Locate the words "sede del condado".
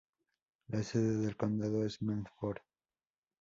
0.81-1.85